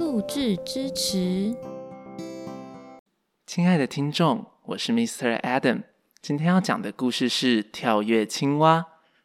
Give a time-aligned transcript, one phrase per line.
[0.00, 1.54] 录制支持。
[3.44, 5.38] 亲爱的听众，我是 Mr.
[5.42, 5.82] Adam，
[6.22, 8.80] 今天要讲的故事是《跳跃青蛙》。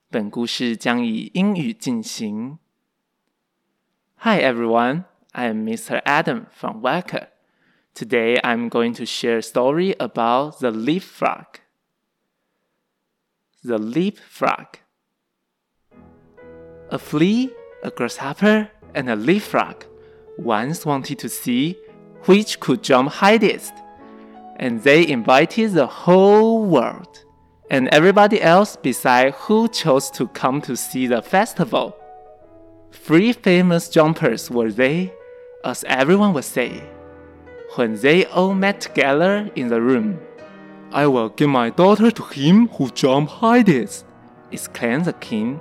[0.09, 2.59] 本故事将以英语进行。
[4.17, 6.03] Hi everyone, I am Mr.
[6.03, 7.29] Adam from Waker.
[7.93, 11.61] Today I'm going to share a story about the leapfrog.
[13.63, 14.79] The leapfrog.
[16.89, 19.85] A flea, a grasshopper, and a leapfrog
[20.37, 21.77] once wanted to see
[22.25, 23.73] which could jump highest.
[24.57, 27.23] And they invited the whole world
[27.69, 31.95] and everybody else beside who chose to come to see the festival.
[32.91, 35.13] Three famous jumpers were they,
[35.63, 36.83] as everyone would say.
[37.75, 40.19] When they all met together in the room,
[40.91, 44.05] I will give my daughter to him who jump highest,
[44.51, 45.59] exclaimed the king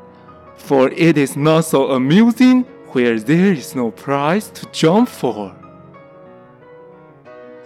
[0.57, 2.65] for it is not so amusing
[2.95, 5.55] where there is no prize to jump for.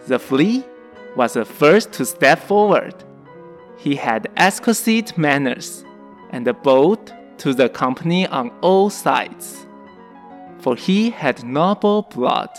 [0.07, 0.65] The flea
[1.17, 2.95] was the first to step forward.
[3.77, 5.85] He had exquisite manners
[6.31, 9.67] and bowed to the company on all sides,
[10.59, 12.51] for he had noble blood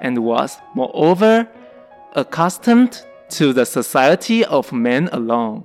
[0.00, 1.48] and was, moreover,
[2.12, 5.64] accustomed to the society of men alone,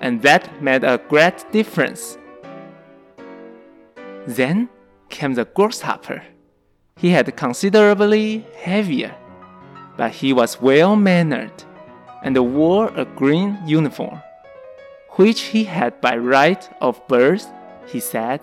[0.00, 2.18] and that made a great difference
[4.26, 4.68] then
[5.08, 6.22] came the grasshopper.
[6.96, 9.14] He had considerably heavier,
[9.96, 11.64] but he was well mannered
[12.22, 14.22] and wore a green uniform,
[15.10, 17.46] which he had by right of birth,
[17.86, 18.40] he said.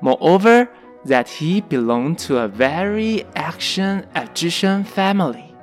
[0.00, 0.68] Moreover,
[1.04, 5.54] that he belonged to a very action Egyptian family,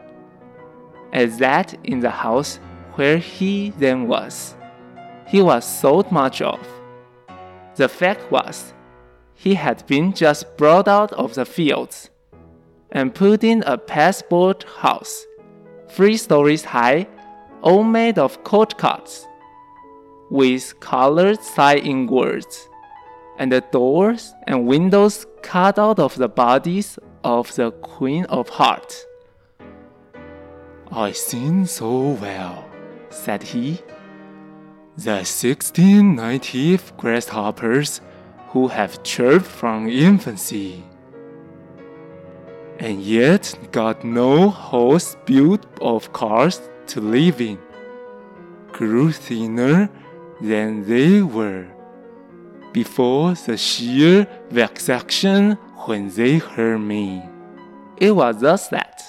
[1.13, 2.59] as that in the house
[2.93, 4.55] where he then was,
[5.25, 6.59] he was thought much of.
[7.75, 8.73] The fact was,
[9.41, 12.09] he had been just brought out of the fields
[12.91, 15.25] and put in a pasteboard house,
[15.87, 17.07] three stories high,
[17.61, 19.25] all made of court cards,
[20.29, 22.67] with colored sign words,
[23.37, 29.05] and the doors and windows cut out of the bodies of the Queen of Hearts.
[30.91, 32.65] I sing so well,
[33.09, 33.79] said he.
[34.97, 38.01] The sixteen native grasshoppers
[38.49, 40.83] who have chirped from infancy,
[42.79, 47.59] and yet got no house built of cars to live in,
[48.71, 49.89] grew thinner
[50.41, 51.67] than they were
[52.71, 55.53] before the sheer vexation
[55.85, 57.21] when they heard me.
[57.97, 59.03] It was thus that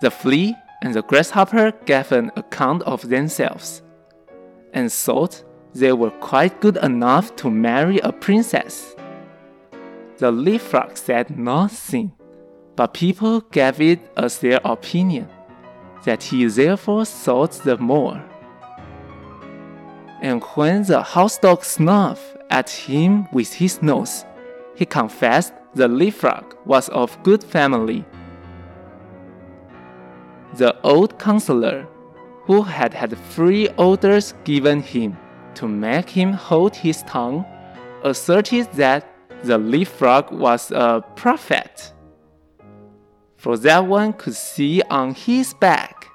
[0.00, 3.82] the flea and the grasshopper gave an account of themselves,
[4.72, 8.94] and thought they were quite good enough to marry a princess.
[10.18, 12.12] The leapfrog said nothing,
[12.76, 15.28] but people gave it as their opinion,
[16.04, 18.22] that he therefore thought the more.
[20.22, 24.24] And when the house dog snuffed at him with his nose,
[24.76, 28.04] he confessed the leapfrog was of good family.
[30.54, 31.88] The old counselor,
[32.44, 35.16] who had had three orders given him,
[35.54, 37.44] to make him hold his tongue,
[38.02, 39.06] asserted that
[39.42, 41.92] the leapfrog was a prophet.
[43.36, 46.06] For that one could see on his back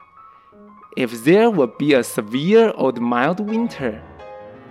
[0.98, 4.02] if there would be a severe or mild winter,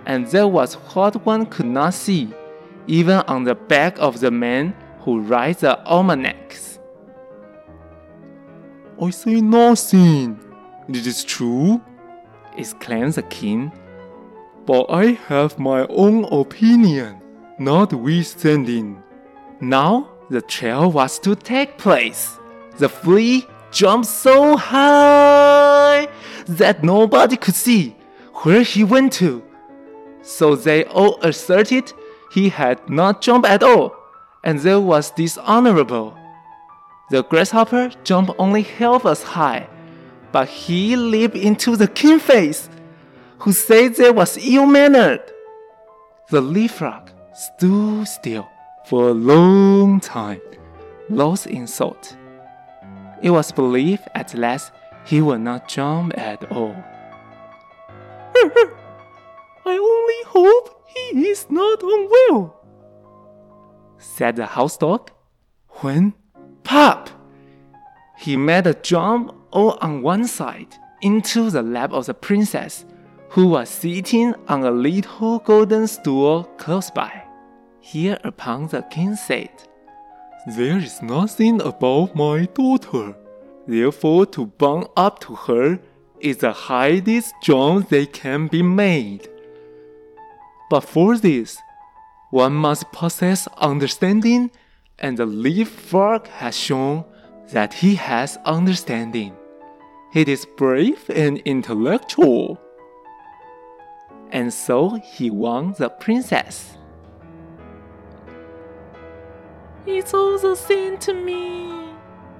[0.05, 2.33] and that was what one could not see
[2.87, 6.79] even on the back of the man who writes the almanacs.
[9.01, 10.39] I say nothing.
[10.89, 11.81] It is true,
[12.57, 13.71] exclaimed the king
[14.65, 17.21] but I have my own opinion,
[17.57, 19.01] notwithstanding.
[19.61, 22.37] Now the trial was to take place.
[22.77, 26.07] The flea jumped so high
[26.47, 27.95] that nobody could see
[28.43, 29.43] where he went to.
[30.21, 31.91] So they all asserted
[32.31, 33.95] he had not jumped at all,
[34.43, 36.15] and that was dishonorable.
[37.09, 39.67] The grasshopper jumped only half as high,
[40.31, 42.69] but he leaped into the king's face
[43.39, 45.21] who said they was ill mannered.
[46.29, 48.47] The leapfrog stood still
[48.85, 50.41] for a long time,
[51.09, 52.15] lost in thought.
[53.21, 54.71] it was believed at last
[55.05, 56.75] he would not jump at all.
[59.65, 62.55] I only hope he is not unwell,
[63.97, 65.11] said the house dog.
[65.81, 66.13] When,
[66.63, 67.09] pop!
[68.17, 72.85] He made a jump all on one side into the lap of the princess,
[73.29, 77.23] who was sitting on a little golden stool close by.
[77.79, 79.51] Hereupon the king said,
[80.47, 83.15] There is nothing about my daughter.
[83.67, 85.79] Therefore, to bound up to her
[86.19, 89.27] is the highest jump that can be made.
[90.69, 91.57] But for this,
[92.31, 94.51] one must possess understanding,
[94.97, 97.05] and the leapfrog has shown
[97.51, 99.35] that he has understanding.
[100.13, 102.59] He is brave and intellectual.
[104.31, 106.77] And so he won the princess.
[109.87, 111.89] It's all the same to me,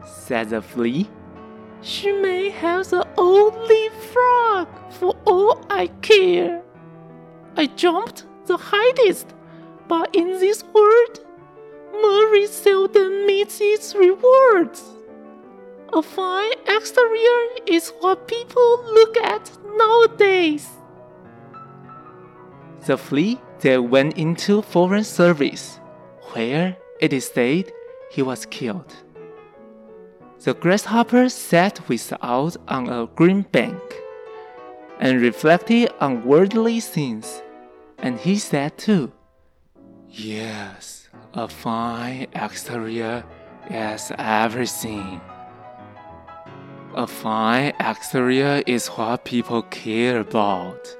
[0.06, 1.10] said the flea.
[1.82, 6.62] She may have the old leaf frog for all I care.
[7.56, 9.34] I jumped the highest,
[9.88, 11.26] but in this world,
[11.92, 14.84] Murray seldom meets its rewards.
[15.92, 20.70] A fine exterior is what people look at nowadays.
[22.90, 25.80] The flea then went into foreign service,
[26.34, 27.72] where it is said
[28.10, 28.96] he was killed.
[30.44, 33.80] The grasshopper sat without on a green bank
[35.00, 37.44] and reflected on worldly things,
[38.00, 39.12] and he said too,
[40.10, 43.24] Yes, a fine exterior
[43.70, 45.22] is everything.
[46.96, 50.99] A fine exterior is what people care about.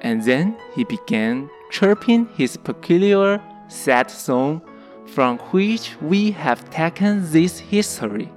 [0.00, 4.62] And then he began chirping his peculiar sad song
[5.06, 8.30] from which we have taken this history,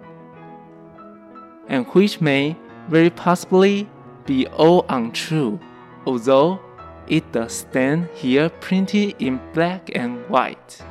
[1.67, 2.55] and which may
[2.89, 3.87] very possibly
[4.25, 5.59] be all untrue,
[6.05, 6.59] although
[7.07, 10.81] it does stand here printed in black and white.